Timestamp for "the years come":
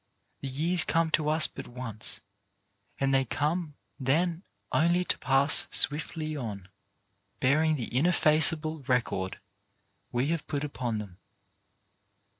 0.39-1.11